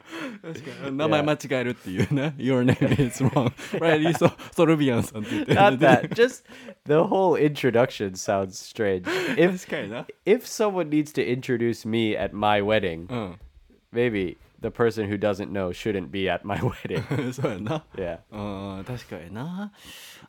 [0.90, 2.34] 名前間違えるっていうね。
[2.36, 3.52] Your name is wrong.
[3.78, 5.54] ライリーソ・ソルビアンさんって言って。
[5.54, 6.08] Not that.
[6.14, 6.44] Just
[6.84, 9.04] the whole introduction sounds strange.
[9.36, 10.06] If 確かにな。
[10.26, 13.38] if someone needs to introduce me at my wedding, うん。
[13.92, 17.03] maybe The person who doesn't know shouldn't be at my wedding.
[17.33, 17.85] そうやな。
[17.95, 18.19] yeah.
[18.31, 19.71] うん、確かにな。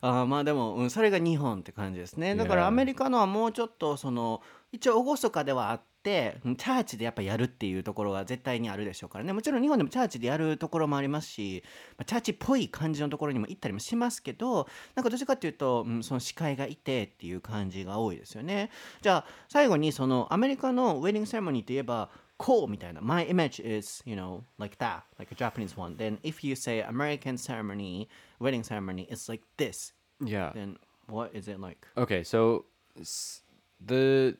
[0.01, 2.35] あーまあでも、うん、それが日本って感じですね。
[2.35, 4.41] だから.アメリカのはもうちょっとその
[4.71, 11.61] 一応厳かではあってうんチャーチでやっぱやるっていうところが絶対にあるでしょうからねもちろん日本でもチャーチでやるところもありますし、
[11.97, 18.71] まあ、チャーチっぽい感じのところにも行ったりもしますけどなんかどっちかっていうと、うん、その司会がいてっていう感じが多いですよね。
[19.01, 22.09] じゃあ最後にそのアメリカのウェディングセレモニーといえば
[22.40, 25.96] こうみたいな My image is, you know, like that, like a Japanese one.
[25.96, 28.08] Then if you say American ceremony,
[28.40, 29.92] wedding ceremony, it's like this.
[30.20, 30.52] Yeah.
[30.54, 30.76] Then
[31.08, 31.86] what is it like?
[31.96, 32.64] Okay, so
[33.00, 33.42] s-
[33.84, 34.36] the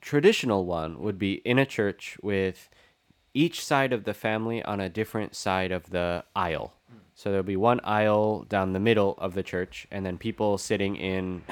[0.00, 2.68] traditional one would be in a church with
[3.34, 6.72] each side of the family on a different side of the aisle.
[7.14, 10.94] So there'll be one aisle down the middle of the church, and then people sitting
[10.96, 11.42] in,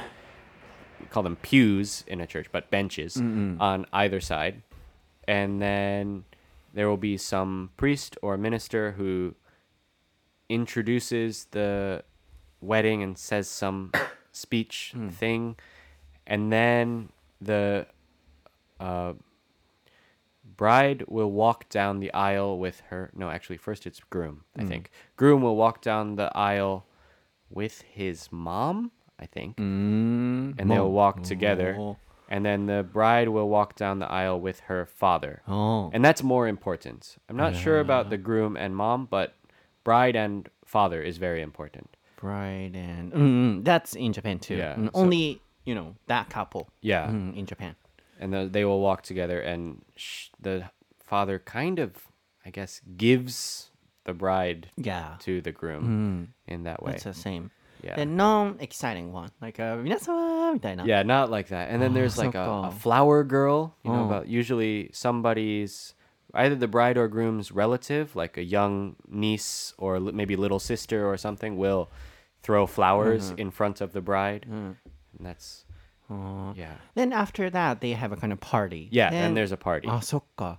[1.00, 3.16] we call them pews in a church, but benches
[3.60, 4.62] on either side.
[5.31, 6.25] And then
[6.73, 9.33] there will be some priest or minister who
[10.49, 12.03] introduces the
[12.59, 13.93] wedding and says some
[14.33, 15.07] speech hmm.
[15.07, 15.55] thing,
[16.27, 17.87] and then the
[18.81, 19.13] uh,
[20.57, 23.09] bride will walk down the aisle with her.
[23.15, 24.43] No, actually, first it's groom.
[24.57, 24.67] I hmm.
[24.67, 26.87] think groom will walk down the aisle
[27.49, 28.91] with his mom.
[29.17, 30.59] I think, mm.
[30.59, 31.23] and they'll walk oh.
[31.23, 31.77] together.
[31.79, 31.97] Oh.
[32.33, 35.41] And then the bride will walk down the aisle with her father.
[35.49, 35.89] Oh.
[35.93, 37.17] And that's more important.
[37.27, 39.35] I'm not sure about the groom and mom, but
[39.83, 41.89] bride and father is very important.
[42.15, 44.55] Bride and mm, that's in Japan too.
[44.55, 46.69] Yeah, Mm, so- Only you know that couple.
[46.81, 47.07] Yeah.
[47.07, 47.75] mm, in Japan.
[48.19, 50.69] And the, they will walk together, and sh- the
[51.03, 51.89] father kind of,
[52.45, 53.71] I guess, gives
[54.05, 56.91] the bride Yeah, to the groom in that way.
[56.93, 57.51] that's the same.
[57.82, 57.94] Yeah.
[57.96, 60.84] The non-exciting one, like uh, 皆様みたいな。
[60.84, 61.68] Yeah, not like that.
[61.70, 64.06] And then there's like a, a flower girl, you know, Oh.
[64.06, 65.94] about usually somebody's
[66.34, 71.06] either the bride or groom's relative, like a young niece or li- maybe little sister
[71.08, 71.88] or something, will
[72.42, 74.46] throw flowers in front of the bride.
[74.48, 74.76] And
[75.20, 75.64] that's
[76.08, 76.74] yeah.
[76.94, 78.88] Then after that, they have a kind of party.
[78.90, 79.88] Yeah, then there's a party.
[79.88, 80.58] あ、そっか。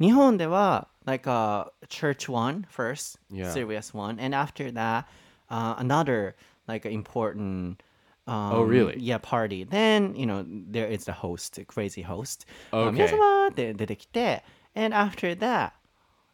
[0.00, 3.50] 日本では、like a church one first, Yeah.
[3.50, 5.04] serious one, and after that,
[5.50, 6.34] uh, another
[6.66, 7.82] like important.
[8.26, 8.98] Um, Oh, really?
[8.98, 9.64] Yeah, party.
[9.64, 12.46] Then you know there is the host, crazy host.
[12.72, 12.92] Okay.
[12.92, 15.72] 皆様って出てきて、and after that,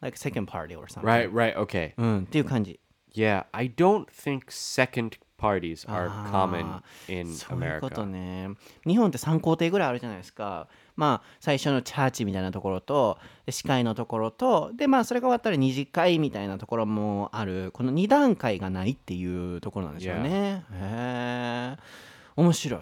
[0.01, 1.03] like second party or something.
[1.03, 1.93] Right, right, okay.
[1.97, 2.79] うん、っていう感じ。
[3.13, 8.06] Yeah, I don't think second parties are common あ in そういうこと America.
[8.06, 8.48] ね。
[8.86, 10.68] 日本って3工程ぐらいあるじゃないですか。
[10.96, 20.64] まあ最初のチャーチみたいなところとで司会のところとでまあそれが終わったら二次会みたいなところもあるこの2段階がないっていうところなんですよね。
[20.72, 21.76] へえ
[22.36, 22.80] 面白い。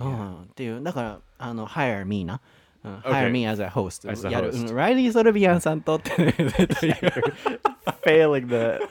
[0.00, 2.40] うん、っていうだからあの hire me な。
[2.84, 4.08] うん hire me as a host.
[4.08, 4.52] As a やる。
[4.52, 4.68] host.
[4.70, 6.90] うんライリー・ソルビアンさんとってね、絶対
[8.04, 8.84] Failing the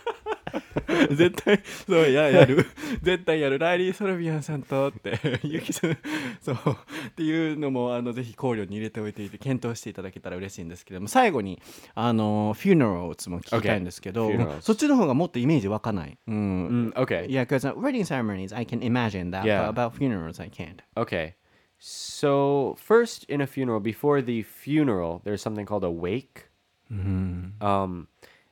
[1.09, 2.65] 絶対そうややる
[3.01, 5.97] 絶対やるライリー・ソルビアンさんとってゆきさん
[6.41, 11.61] そうっていうのもあのぜひ考慮に入れておいていて検討していただけたら嬉しいんですけども最後に
[11.95, 14.61] あのフューナルズも聞きたいんですけど、Okay.
[14.61, 16.17] そっちの方がもっとイメージ湧かない。
[16.27, 16.91] うん。
[16.91, 17.27] Mm, okay.
[17.27, 19.45] Yeah, because wedding ceremonies, I can imagine that.
[19.45, 19.63] Yeah.
[19.63, 20.81] But about funerals, I can't.
[20.95, 21.35] Okay.
[21.79, 26.49] So, first in a funeral, before the funeral, there's something called a wake.
[26.89, 28.07] Um,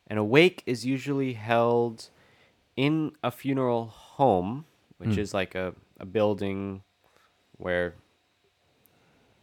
[0.08, 2.10] and a wake is usually held
[2.76, 4.65] in a funeral home,
[4.98, 5.20] which hmm.
[5.20, 6.84] is like a, a building
[7.58, 7.96] where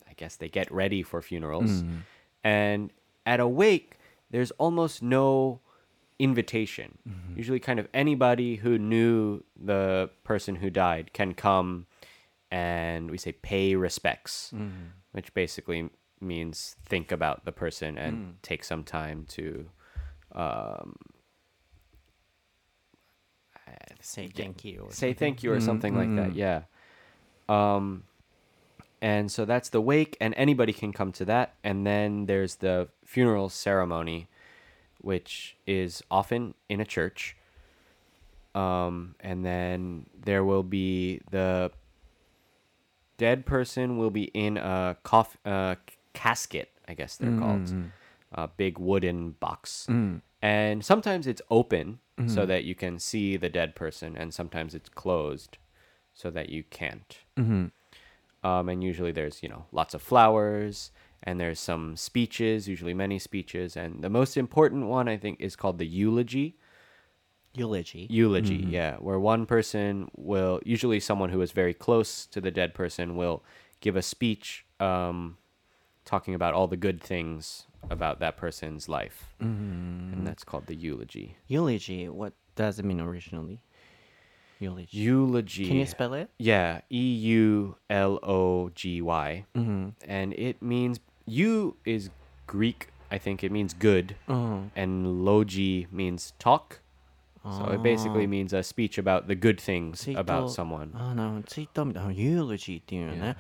[0.09, 1.81] I guess they get ready for funerals.
[1.81, 1.97] Hmm.
[2.45, 2.91] And
[3.25, 3.97] at a wake,
[4.31, 5.61] there's almost no
[6.19, 6.99] invitation.
[7.09, 7.37] Mm-hmm.
[7.37, 11.87] Usually, kind of anybody who knew the person who died can come
[12.51, 14.89] and we say pay respects, mm-hmm.
[15.13, 18.31] which basically means think about the person and hmm.
[18.43, 19.71] take some time to
[20.35, 20.97] um,
[24.01, 24.87] Say thank you.
[24.89, 26.35] or say thank you or something like that.
[26.35, 26.63] Yeah.
[27.49, 28.03] Um,
[29.01, 31.55] and so that's the wake, and anybody can come to that.
[31.63, 34.29] And then there's the funeral ceremony,
[35.01, 37.37] which is often in a church.
[38.55, 41.71] Um, and then there will be the
[43.19, 45.77] dead person will be in a coff- uh,
[46.13, 47.73] casket, I guess they're called,
[48.33, 49.87] a big wooden box.
[50.41, 54.89] And sometimes it's open so that you can see the dead person, and sometimes it's
[54.89, 55.59] closed
[56.15, 57.19] so that you can't.
[58.45, 60.91] Um, and usually there's, you know, lots of flowers
[61.23, 63.77] and there's some speeches, usually many speeches.
[63.77, 66.57] And the most important one, I think, is called the eulogy.
[67.55, 68.07] Eulogy.
[68.11, 72.75] Eulogy, yeah, where one person will, usually someone who is very close to the dead
[72.75, 73.45] person, will
[73.81, 75.37] give a speech um,
[76.05, 80.13] talking about all the good things about that person's life, mm-hmm.
[80.13, 81.37] and that's called the eulogy.
[81.49, 82.09] Eulogy.
[82.09, 83.63] What does it mean originally?
[84.59, 84.97] Eulogy.
[84.97, 85.67] Eulogy.
[85.67, 86.31] Can you spell it?
[86.39, 89.89] Yeah, E U L O G Y, mm-hmm.
[90.07, 92.11] and it means you is
[92.47, 92.89] Greek.
[93.11, 94.69] I think it means good, mm-hmm.
[94.75, 96.81] and logi means talk.
[97.45, 98.29] So it basically ah.
[98.29, 100.93] means a speech about the good things about someone.
[100.95, 101.43] 아, no,
[101.97, 103.35] oh, eulogy Yeah.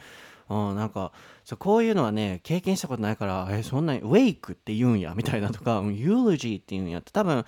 [0.48, 1.12] う、ん、なんか
[1.44, 7.44] そうこういうのはね経験したことないからえそんなにウェイクって言うんやみたいなとかユーロジーって言うんやって多分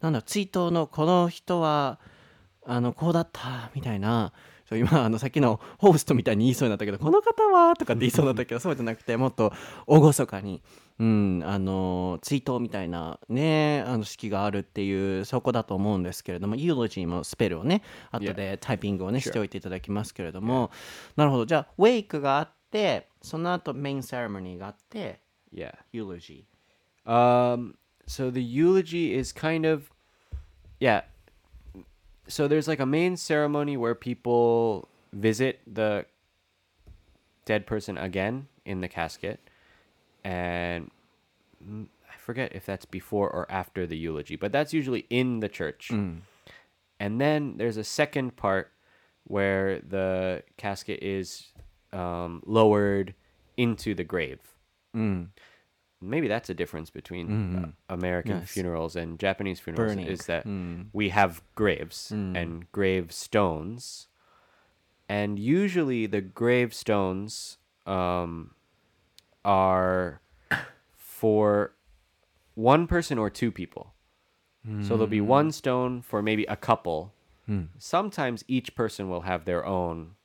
[0.00, 1.98] なんだ追悼のこの人は
[2.66, 4.32] あのこうだったみたいな
[4.68, 9.52] そう今あのさっきのホーストみたいに言いそうになったけどこの方はとかって言いそうになったけどそうじゃなくてもっと
[9.86, 10.60] 厳かに、
[10.98, 20.70] うん、あのツイートみたいなねあの式があるっていうそこだと思うんですけれどもユーロジーもスペルをね後でタイピングをね、しておいていただきますけれども、
[21.16, 21.46] なるほど。
[21.46, 25.20] じゃあウェイクがあってその後メインセレモニーがあって
[25.54, 25.74] Yeah.
[25.92, 26.44] ユーロジ
[27.06, 29.90] Um, so the eulogy is kind of,
[30.78, 31.04] yeah.
[32.26, 36.04] So there's like a main ceremony where people visit the
[37.46, 39.40] dead person again in the casket,
[40.24, 40.90] and
[41.64, 45.48] mm, I forget if that's before or after the eulogy, but that's usually in the
[45.48, 45.90] church.
[47.00, 48.72] And then there's a second part
[49.24, 51.52] where the casket is
[51.92, 53.14] um, lowered
[53.56, 54.40] into the grave.
[56.00, 58.50] Maybe that's a difference between uh, American Yes.
[58.50, 60.06] funerals and Japanese funerals Burning.
[60.06, 60.46] is that
[60.92, 64.06] we have graves and gravestones.
[65.08, 68.54] And usually the gravestones um,
[69.48, 70.20] are
[70.96, 71.72] for
[72.54, 73.94] one person or two people.
[74.82, 77.14] So there'll be one stone for maybe a couple.
[77.46, 77.62] Hmm.
[77.78, 80.16] Sometimes each person will have their own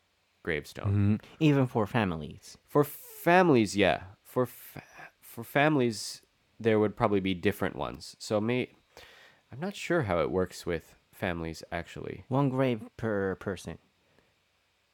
[0.43, 0.93] gravestone.
[0.93, 1.15] Hmm.
[1.39, 3.99] even for families For families, yeah.
[4.25, 4.83] For fa-
[5.21, 6.21] for families,
[6.59, 8.17] there would probably be different ones.
[8.19, 8.67] So may
[9.49, 12.25] I'm not sure how it works with families actually.
[12.27, 13.77] one grave per person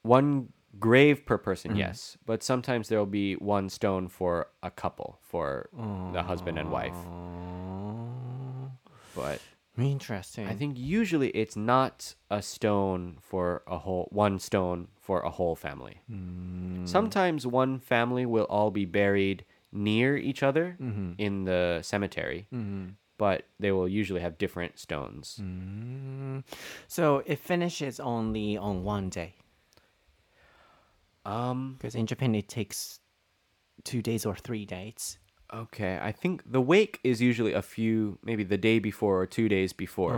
[0.03, 1.79] One grave per person, mm-hmm.
[1.79, 5.69] yes, but sometimes there'll be one stone for a couple, for
[6.13, 6.95] the husband and wife.
[9.15, 9.41] But
[9.77, 15.29] interesting I think usually it's not a stone for a whole one stone for a
[15.29, 16.01] whole family.
[16.11, 16.87] Mm.
[16.87, 21.13] Sometimes one family will all be buried near each other mm-hmm.
[21.17, 22.89] in the cemetery, mm-hmm.
[23.17, 25.39] but they will usually have different stones.
[25.41, 26.43] Mm.
[26.87, 29.35] So it finishes only on one day.
[31.29, 32.99] Um Because in Japan it takes
[33.83, 35.19] two days or three days.
[35.51, 39.49] okay, I think the wake is usually a few maybe the day before or 2
[39.49, 40.17] days before.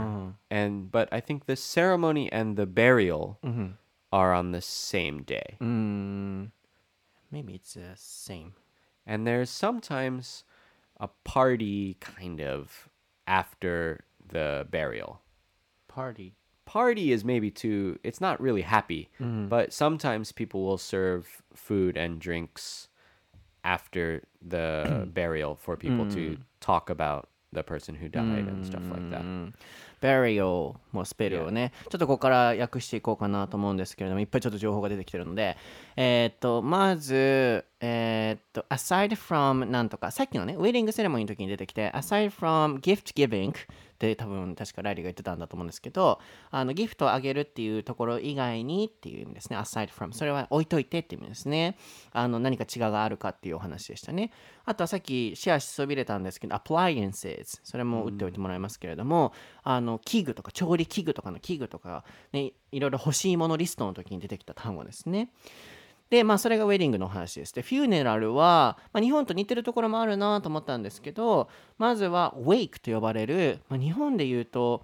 [0.49, 3.39] And but I think the ceremony and the burial
[4.11, 5.55] are on the same day.
[5.61, 6.51] Mm,
[7.31, 8.53] maybe it's the same.
[9.05, 10.43] And there's sometimes
[10.99, 12.89] a party kind of
[13.25, 15.21] after the burial.
[15.87, 16.35] Party
[16.70, 19.08] Party is maybe too, it's not really happy,
[19.48, 22.88] but sometimes people will serve food and drinks
[23.62, 29.10] after the burial for people to talk about the person who died and stuff like
[29.10, 29.22] that.
[30.00, 35.56] burial もスペルをね、ちょっとここから訳していこうかなと思うんですけれども、いっぱいちょっと情報が出てきてるので、
[35.96, 43.54] えーっと、まず、えーっと、aside from なんとか、さっきのね、ウェディングセレモニーの時に出てきて、aside from gift giving,
[44.01, 49.57] って多分確かライリーが言ってたんだと思うんですけどあのギフトをあげるっていうところ以外にっていう意味ですね。
[49.57, 51.77] aside from それは置いといてっていう意味ですね。
[52.11, 54.31] あの何か違いがあるかっていうお話でしたね。
[54.65, 59.33] あとはさっきシェアしそびれたんですけど appliances それも打っておいてもらいますけれども、
[59.63, 65.29] あの器具とか調理器具とかの器具とか、ね、いろいろ欲しいものリストの時に出てきた単語ですね。
[66.11, 67.55] で、まあ、それがウェディングの話です。
[67.55, 74.83] で、フューネラルは、まあ、日本と似てるところもあるなと思ったんですけど、まずは、ウェイクと呼ばれる、まあ、日本で言うと、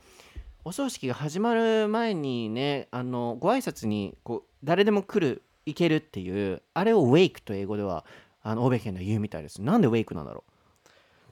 [0.64, 8.04] お葬式が始まる前にね、あのご挨拶にこう誰でも来る、行けるっていう、あれをウェイクと英語では、
[8.44, 9.62] あの欧米圏では言うみたいです。
[9.62, 10.44] なんでウェイクなんだろ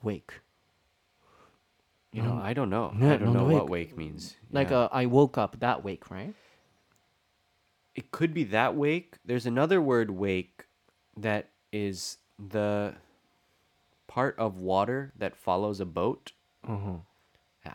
[0.02, 0.08] う？
[0.08, 0.42] ウェイク。
[2.12, 2.92] You know, I don't know.
[2.94, 3.94] I don't no, know no, what wake.
[3.94, 4.36] means.
[4.50, 6.32] Like, uh, I woke up that wake, right?
[7.96, 9.16] It could be that wake.
[9.24, 10.66] There's another word wake
[11.16, 12.94] that is the
[14.06, 16.32] part of water that follows a boat.
[16.68, 16.96] Mm-hmm.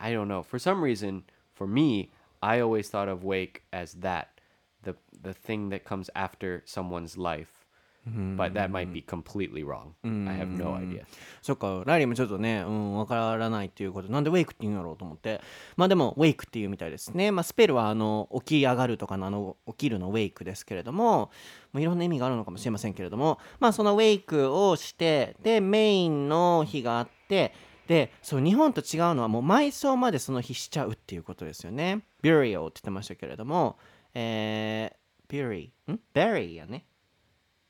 [0.00, 0.42] I don't know.
[0.42, 4.40] For some reason, for me, I always thought of wake as that,
[4.82, 7.61] the the thing that comes after someone's life.
[8.04, 9.92] But that might be completely wrong.
[10.02, 11.04] I have no idea.
[11.40, 15.40] そっか、ライリーもちょっとね、うん、わからないっていうことなんでウェイクって言うんだろうと思って。
[15.76, 17.30] まあでも、ウェイクっていうみたいですね。
[17.30, 21.30] まあスペルは、あの、起き上がるとかの、あの、起きるのウェイクですけれども、
[21.72, 27.54] まあ、いろんな意味があるのかもしれませんけれども、まあそのウェイクをして、で、メインの日があって、
[27.86, 32.02] で、そう、日本と違うのはもう埋葬までその日しちゃうっていうことですよね。
[32.22, 33.78] burial って言ってましたけれども、
[34.14, 36.84] えー、bury、ん？Bury やね。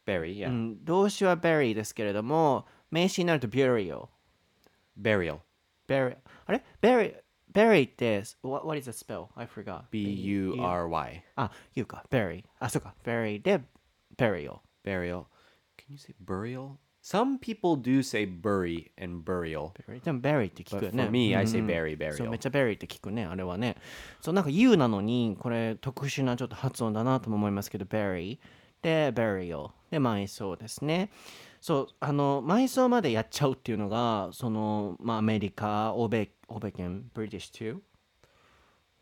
[0.06, 0.48] Bury, yeah.
[0.48, 4.08] うん、動詞は bury ですけれども、名詞になると burial。
[5.00, 5.38] Burial.
[5.88, 7.14] bury あれ bury
[7.52, 9.28] bury って what, what is the spell?
[9.36, 9.82] I forgot.
[9.90, 11.24] B U R Y.
[11.36, 12.04] あ、言うか。
[12.10, 12.94] bury あ、そうか。
[13.04, 13.60] bury で
[14.16, 14.58] burial。
[14.84, 15.24] Burial.
[15.76, 16.76] Can you say burial?
[17.02, 19.72] Some people do say bury and burial.
[19.72, 21.02] bury でも bury って聞くよね。
[21.02, 22.42] for me, I うん say うん bury, そうめっ burial.
[22.42, 23.24] ちゃ bury って聞くね。
[23.24, 23.76] あれはね。
[24.20, 28.38] そうなんか U なのに、これ特殊なちょっと発音だなとも思いますけど、bury
[28.81, 31.09] で burial で埋葬ですね。
[31.59, 37.79] そう、あの、埋葬までやっちゃうっていうのが、その、まあアメリカ、欧米、欧米圏、British too?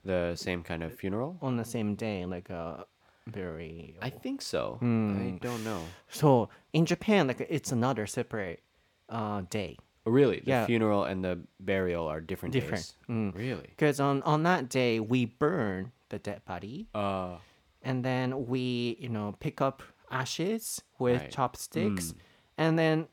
[0.05, 1.35] The same kind of funeral?
[1.41, 2.85] on the same day, like a
[3.27, 3.95] burial.
[4.01, 4.77] I think so.
[4.81, 5.81] I don't know.
[6.09, 8.61] so in Japan, like it's another separate
[9.09, 9.77] uh, day.
[10.05, 10.39] Oh, really?
[10.41, 10.65] The Yeah.
[10.67, 12.93] funeral and the burial are different, Different.
[13.09, 13.33] Mm.
[13.33, 13.41] days.
[13.41, 13.69] Really?
[13.75, 17.37] Because on, on that day, we burn the dead body Uh,
[17.82, 21.30] and then we, you know, pick up ashes with Right.
[21.30, 22.14] chopsticks
[22.58, 23.08] and then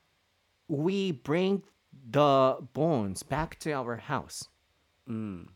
[0.68, 1.64] we bring
[2.10, 4.50] the bones back to our house.
[5.10, 5.48] mm,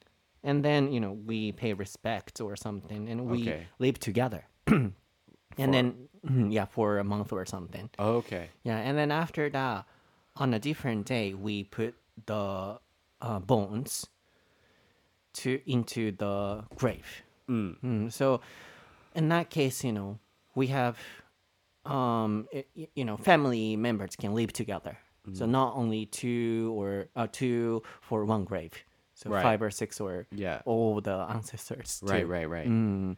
[0.43, 3.67] And then, you know, we pay respect or something and we Okay.
[3.79, 4.45] live together.
[4.67, 4.93] and
[5.57, 6.07] then,
[6.51, 7.89] yeah, for a month or something.
[7.99, 8.49] okay.
[8.63, 9.85] Yeah, and then after that,
[10.37, 11.95] on a different day, we put
[12.25, 12.79] the
[13.21, 14.07] uh, bones
[15.33, 17.23] to into the grave.
[17.49, 18.39] Mm, so,
[19.14, 20.18] in that case, you know,
[20.54, 20.96] we have,
[21.84, 24.98] um, i- y- you know, family members can live together.
[25.32, 28.70] So not only two or uh, two for one grave.
[29.14, 29.42] So Right.
[29.42, 30.62] five or six or Yeah.
[30.66, 32.00] all the ancestors.
[32.06, 32.28] Right, too.
[32.28, 32.68] right, right.
[32.68, 33.16] Mm,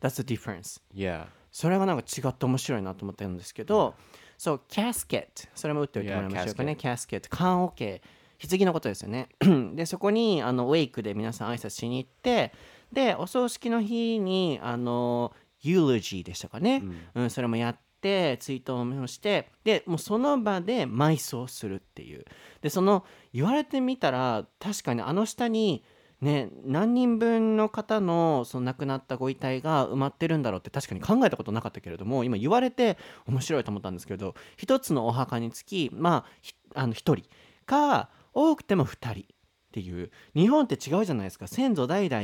[0.00, 0.78] that's the difference.
[0.94, 1.28] Yeah.
[1.50, 3.94] それがなんか違って面白いなと思ってるんですけど、
[4.36, 6.76] そう、キャスケット、それも打っておいてもらいましょうかね。
[6.76, 8.02] キャスケット、棺桶、
[8.50, 9.28] 棺のことですよね。
[9.74, 12.52] で、そこにあのウェイクで皆さん挨拶しに行って、
[12.93, 16.83] で、お葬式の日に、あの、ユーロジーでしたかね。
[17.15, 22.25] うん、それもやって、追悼もして、で、もうその場で埋葬するっていう。
[22.61, 25.83] で、その、言われてみたら、確かにあの下に、
[26.23, 37.23] ね、何人分の方のその亡くなったご遺体が埋まってるんだろうって確かに考えたことなかったけれども今言われて面白いと思ったんですけど一つのお墓につきまあひあの1人
[37.65, 39.25] か多くても2人っ
[39.73, 42.23] ていう日本って違うじゃないですか先祖代々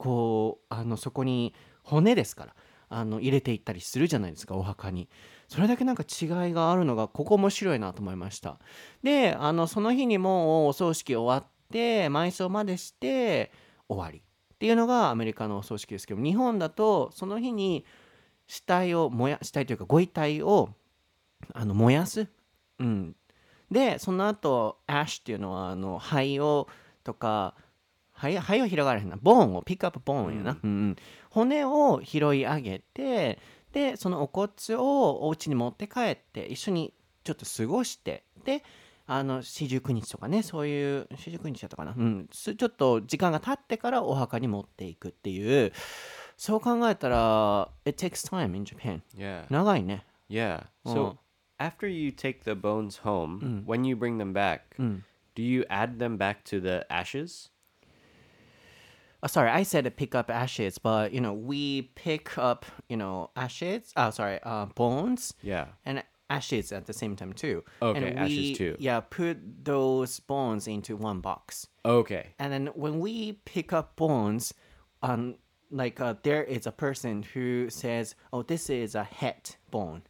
[0.00, 2.54] こうあのそこに骨ですから
[2.88, 5.10] あの入れていったりするじゃないですかお墓に。
[5.46, 8.58] それだけなんか違いがあるのがここ面白いなと思いました。
[9.02, 13.52] であのその日にもうお葬式終わって埋葬までして
[13.88, 14.22] 終わり。
[14.54, 17.84] っていうのがアメリカのお葬式ですけど日本だとその日に
[18.46, 20.70] 死体を燃や死体というかご遺体を
[21.52, 22.26] あの燃やす、
[22.78, 23.14] うん、
[23.70, 26.68] でその後アッシュっていうのはあの灰を
[27.04, 27.54] とか
[28.20, 29.16] 灰灰を広がらへんな。
[29.20, 30.70] ボーンをピックアップボーンやな、うん。
[30.70, 30.96] うん
[31.30, 33.38] 骨を拾い上げて
[33.72, 36.92] でそのお骨をお家に持って帰って一緒に
[37.22, 38.64] ちょっと過ごしてで
[39.06, 45.72] あの四十九日とかねそういう四十九日だったかな、うん、すちょっと時間が経ってからお墓に持っていくっていう
[46.36, 49.44] そう考えたら It takes time in Japan Yeah.
[49.50, 50.04] 長いね。
[50.28, 50.64] Yeah.
[50.84, 50.94] Oh.
[50.94, 51.16] So
[51.58, 54.60] after you take the bones home, when you bring them back,
[55.34, 57.50] do you add them back to the ashes?
[59.22, 63.30] Uh, sorry, I said pick up ashes, but you know we pick up you know
[63.36, 63.92] ashes.
[63.96, 65.66] Oh, sorry, uh, bones Yeah.
[65.84, 67.64] and ashes at the same time too.
[67.82, 68.76] Okay, and ashes too.
[68.78, 72.34] Yeah, put those bones into one box, Okay.
[72.38, 74.54] and then when we pick up bones,
[75.02, 75.36] um,
[75.70, 80.02] like uh, there is a person who says, "Oh, this is a head bone,"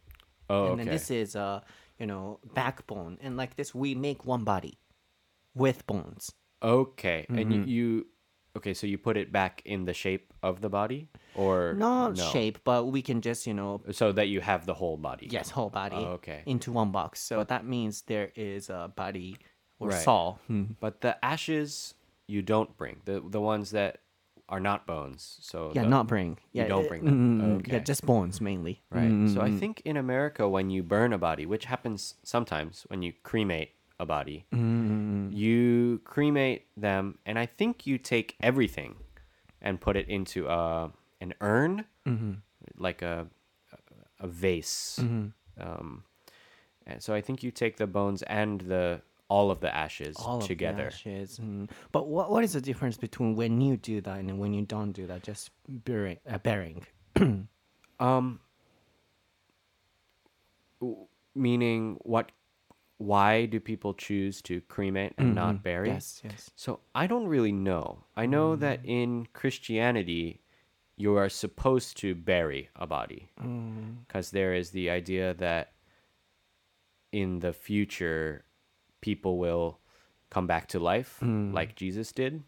[0.49, 1.63] Oh, and then this is a
[1.99, 4.77] you know backbone, and like this we make one body
[5.53, 6.31] with bones.
[6.63, 7.25] Okay.
[7.29, 7.67] And Mm-hmm.
[7.67, 8.07] you, you
[8.57, 12.23] okay, so you put it back in the shape of the body or Not no?
[12.31, 15.27] shape, but we can just you know so that you have the whole body.
[15.31, 16.41] yes whole body Oh, okay.
[16.45, 17.19] into one box.
[17.21, 19.37] So that means there is a body
[19.79, 20.03] or Right.
[20.03, 20.35] saw.
[20.79, 21.93] But the ashes
[22.27, 23.01] you don't bring.
[23.05, 23.99] The the ones that
[24.49, 25.37] are not bones.
[25.41, 26.37] So Yeah, the- not bring.
[26.51, 27.17] Yeah, don't uh, bring them.
[27.41, 27.71] mm, Okay.
[27.73, 28.83] Yeah, just bones mainly.
[28.91, 29.29] Right.
[29.33, 33.13] So I think in America, when you burn a body, which happens sometimes when you
[33.23, 33.71] cremate
[34.01, 38.95] a body, you cremate them, and I think you take everything
[39.61, 40.91] and put it into a
[41.21, 41.85] an urn,
[42.77, 43.27] like a
[44.19, 44.99] a vase.
[45.59, 46.03] Um,
[46.87, 50.35] and so I think you take the bones and the all of the ashes All
[50.37, 50.87] of the together.
[50.87, 51.39] ashes.
[51.39, 51.69] mm.
[51.93, 54.91] But what what is the difference between when you do that and when you don't
[54.91, 55.23] do that?
[55.23, 56.85] Just burying, uh, burying.
[57.99, 58.39] Um,
[60.81, 62.31] w- meaning what?
[63.01, 65.63] Why do people choose to cremate and not mm-hmm.
[65.63, 65.89] bury?
[65.89, 66.51] Yes, yes.
[66.55, 68.05] So I don't really know.
[68.15, 68.61] I know mm-hmm.
[68.61, 70.41] that in Christianity,
[70.97, 74.05] you are supposed to bury a body mm-hmm.
[74.05, 75.73] because there is the idea that
[77.11, 78.45] in the future,
[79.01, 79.79] people will
[80.29, 81.51] come back to life mm.
[81.53, 82.43] like Jesus did,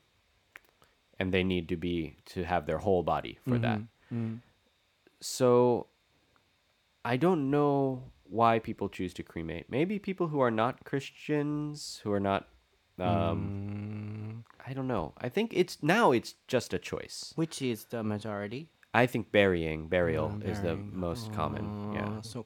[1.20, 3.82] and they need to be to have their whole body for that.
[4.14, 4.40] Mm.
[5.20, 5.88] So
[7.04, 9.66] I don't know why people choose to cremate.
[9.70, 12.48] Maybe people who are not Christians, who are not
[13.00, 14.54] um mm.
[14.66, 15.14] I don't know.
[15.18, 17.34] I think it's now it's just a choice.
[17.36, 18.70] Which is the majority?
[18.96, 21.94] I think burying, burial yeah, is the most oh, common.
[21.94, 22.22] Yeah.
[22.22, 22.46] So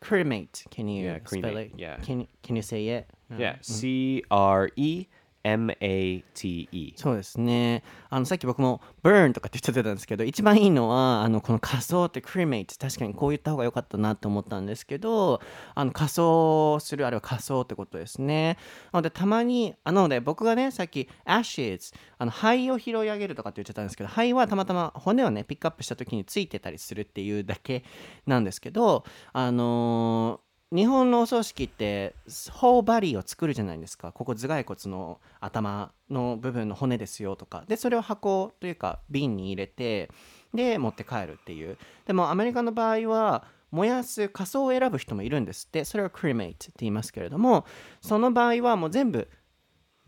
[0.00, 0.64] cremate.
[0.70, 1.56] Can you yeah, cremate.
[1.56, 1.72] it?
[1.78, 1.96] Yeah.
[1.96, 3.08] Can can you say it?
[3.36, 3.54] Yeah.
[3.54, 3.64] Mm.
[3.64, 5.06] C R E
[5.42, 6.92] M A T E.
[6.96, 7.82] そうですね。
[8.10, 15.40] あのさっき僕も burn とかって言ってたんですけど、一番いいのはあのこの仮装って cremate 確かにこう言った方が良かったなと思ったんですけど、
[15.74, 18.58] あの仮装するあるいは仮装ってことですね。
[18.92, 27.84] なのでたまにあなので僕がねさっき ashes あの灰を拾い上げるとかって言っちゃったんですけど、灰はたまたま骨をねピックアップした時についてたりするっていうだけ
[28.26, 32.14] なんですけど、あのー日本のお葬式って
[32.52, 34.12] ホーバリーを作るじゃないですか。
[34.12, 37.64] ここ頭蓋骨の頭の部分の骨ですよとか。
[37.66, 40.10] でそれを箱というか瓶に入れて
[40.54, 41.76] で持って帰るっていう。
[42.06, 45.84] でもアメリカの場合は燃やす仮装を選ぶ人もいるんですって。
[45.84, 47.66] それを cremate って言いますけれども
[48.00, 49.28] その場合はもう全部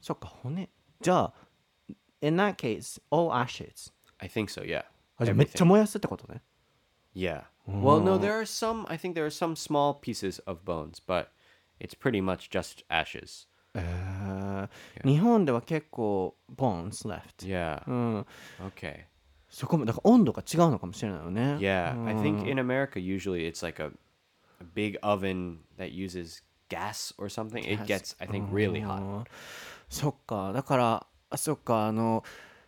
[0.01, 0.69] そっか骨？
[1.01, 1.35] じゃあ
[2.21, 4.85] in that case all ashes I think so, yeah.
[5.35, 6.41] めっちゃ.燃やすってことね
[7.14, 7.44] Yeah.
[7.68, 11.32] Well, no, there are some I think there are some small pieces of bones, but
[11.80, 13.48] it's pretty much just ashes.
[13.74, 14.70] えー
[15.06, 17.84] 日本では結構 bones left Yeah.
[17.88, 18.26] うん
[18.68, 19.06] Okay.
[19.50, 21.56] そこもだから温度が違うのかもしれないよね。
[21.58, 23.92] Yeah, I think in America usually it's like a, a
[24.74, 27.64] big oven that uses gas or something.
[27.64, 29.02] It gets I think really hot.
[29.02, 29.24] うん
[29.90, 32.24] そっかだからあそっかあの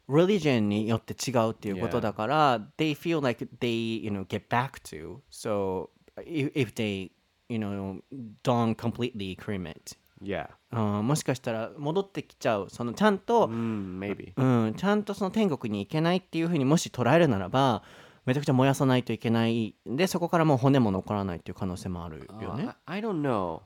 [0.08, 5.88] religion によって違うっていうことだから、they feel like they you know get back to so
[6.18, 7.10] if, if they
[7.48, 8.00] you know
[8.42, 10.48] don't completely cremate Yeah.
[10.72, 14.32] うんもしかしたら戻ってきちゃうそのちゃんと、Mm, maybe.
[14.36, 17.82] うん、ちゃんとその天国に行けないっていうふうにもし捉えるならば
[18.24, 22.68] めちゃくちゃ燃やさないといけないでそこからもう骨も残らないっていう可能性もあるよ Uh, ね。
[22.86, 23.60] I, I don't know.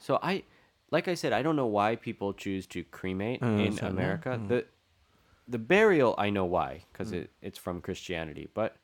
[0.00, 0.44] So I
[0.90, 3.90] like I said I don't know why people choose to cremate in so, yeah.
[3.90, 4.38] America.
[4.48, 4.66] The
[5.50, 8.74] the burial I know why because it, it's from Christianity, but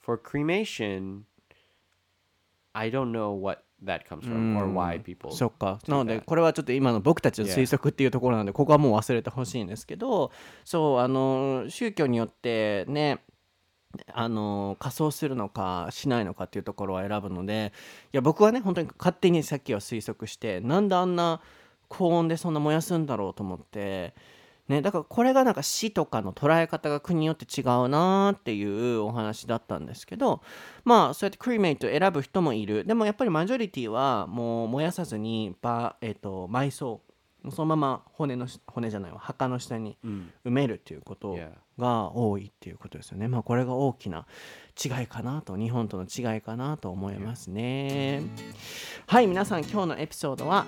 [0.00, 1.24] for cremation
[2.74, 10.30] I don't know what that comes from or why people そっかなので.これはちょっと今の僕たちの推測っていうところなのでここはもう忘れてほしいんですけど
[10.64, 13.20] そうあの宗教によってね
[14.12, 17.72] あの仮装するのかしないのかっていうところを選ぶので
[18.12, 21.40] いや僕はね本当に勝手にさっきは推測してなんであんな
[21.88, 24.14] 高温でそんな燃やすんだろうと思って。
[24.68, 30.42] ね、だからこれがなんか死とかの捉え方が国によって違うなーっていうお話だったんですけど
[30.84, 32.84] まあそうやってクリメイト選ぶ人もいる。
[32.84, 37.00] でもやっぱりマジョリティはもう燃やさずにば、えっと埋葬。
[37.48, 39.20] そのまま骨のし骨じゃないわ。
[39.20, 39.96] 墓の下に
[40.44, 41.38] 埋めるっていうこと.
[41.78, 43.28] が多いっていうことですよね。
[43.28, 44.26] まあこれが大きな
[44.82, 48.22] 違いかなと日本との違いかなと思いますね。
[49.06, 50.66] はい皆さん今日のエピソードは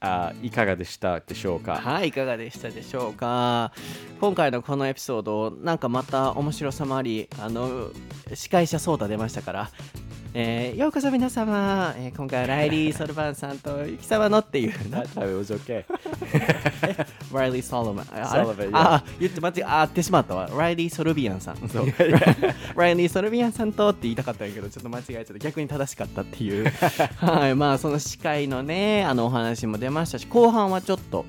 [0.00, 1.76] あいかがでしたでしょうか？
[1.76, 3.72] はいいかがでしたでしょうか？
[4.20, 7.90] 今回のこのエピソードなんかまた面白さもありあの
[8.34, 9.70] 司会者ソーダ出ましたから
[10.34, 15.84] えー、ようこそ皆様、えー、今回はライリー・ソルバンさんとユキ様のっていう That time it was okay
[17.32, 18.06] ライリー・ソロ マン。
[18.72, 21.86] あ言って間違えあってしまったわライリー・ソルビアンさんそう
[22.76, 26.70] ライリー・ソルビアンさんとって言いたかったんやけどちょっと間違えちゃって逆に正しかったっていう
[27.16, 31.24] はいまあその司会のねあのお話も出ましたし後半はちょっと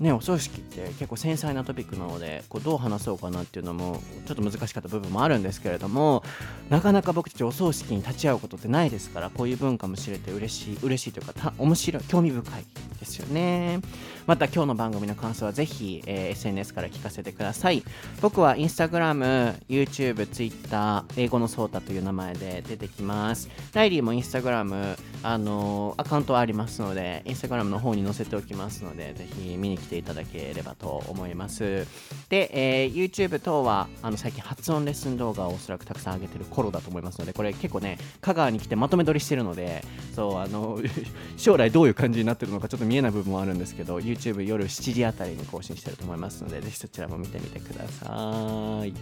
[0.00, 6.22] ね、お葬式って結構繊細なトピックなのでこうどう話そうかなっていうのもちょっと難しかった部分もあるんですけれども
[6.70, 12.64] なかなか僕たちお葬式に立ち会うことってないですからこういう文化も知れて嬉しい嬉しいというかた面白い興味深い
[12.98, 13.80] ですよね。
[14.26, 17.82] また今日の番組の感想はぜひ、えー SNS から聞かせてください。
[18.20, 23.48] 僕は Instagram、YouTube、Twitter 英語のソータという名前で出てきます。
[23.72, 31.86] ライリーも Instagram あのーアカウントありますので Instagram の方に載せておきますのでぜひ見に来てしていただければと思います
[32.28, 39.84] で、えー YouTube 等はあの最近発音レッスン動画をおそらくたくさん上げてる頃だと思いますのでこれ結構ね香川に来てまとめ撮りしてるので
[40.14, 40.78] そうあの
[41.36, 48.92] 将来どういう感じになってるのかちょっと見えない部分もあるんですけど YouTube 夜7時あたりに更新してると思いますのでぜひそちらも見てみてください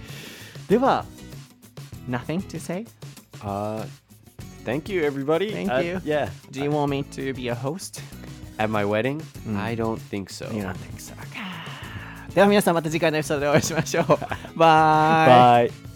[0.69, 1.05] では
[2.09, 2.87] Nothing to say?
[3.43, 3.85] uh,
[4.68, 6.02] Thank you everybody Thank Uh, you.
[6.06, 8.02] Yeah Do you want me to be a host?
[8.58, 9.22] At my wedding
[9.58, 11.14] I don't think so You don't think so?
[12.34, 14.08] では皆さんまた次回のエピソードでお会いしましょう。
[14.58, 15.87] バイ Bye